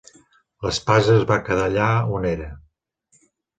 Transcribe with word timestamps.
L'espasa 0.65 1.11
es 1.17 1.27
va 1.33 1.37
quedar 1.51 1.67
allà 1.73 1.91
on 2.17 2.27
era. 2.33 2.51